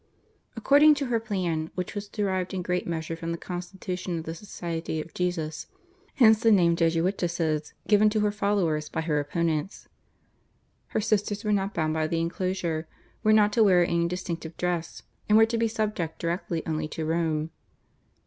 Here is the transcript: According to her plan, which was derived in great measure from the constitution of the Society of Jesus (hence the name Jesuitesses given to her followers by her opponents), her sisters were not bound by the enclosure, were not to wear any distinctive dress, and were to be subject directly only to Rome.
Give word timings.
According 0.55 0.95
to 0.95 1.05
her 1.05 1.19
plan, 1.19 1.69
which 1.75 1.93
was 1.93 2.07
derived 2.07 2.55
in 2.55 2.63
great 2.63 2.87
measure 2.87 3.15
from 3.15 3.31
the 3.31 3.37
constitution 3.37 4.17
of 4.17 4.23
the 4.25 4.33
Society 4.33 4.99
of 4.99 5.13
Jesus 5.13 5.67
(hence 6.15 6.39
the 6.39 6.51
name 6.51 6.75
Jesuitesses 6.75 7.73
given 7.87 8.09
to 8.09 8.21
her 8.21 8.31
followers 8.31 8.89
by 8.89 9.01
her 9.01 9.19
opponents), 9.19 9.87
her 10.87 11.01
sisters 11.01 11.43
were 11.43 11.51
not 11.53 11.75
bound 11.75 11.93
by 11.93 12.07
the 12.07 12.19
enclosure, 12.19 12.87
were 13.21 13.31
not 13.31 13.53
to 13.53 13.63
wear 13.63 13.85
any 13.85 14.07
distinctive 14.07 14.57
dress, 14.57 15.03
and 15.29 15.37
were 15.37 15.45
to 15.45 15.55
be 15.59 15.67
subject 15.67 16.17
directly 16.17 16.65
only 16.65 16.87
to 16.87 17.05
Rome. 17.05 17.51